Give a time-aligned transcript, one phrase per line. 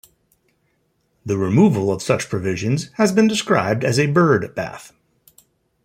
[1.27, 4.93] The removal of such provisions has been described as a Byrd Bath.